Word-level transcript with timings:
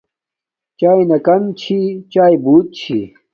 چایݵے 0.79 1.03
نا 1.09 1.17
کم 1.25 1.43
چھی 1.59 1.79
چایݵے 2.11 2.37
بوت 2.43 2.67
چھی 2.77 2.99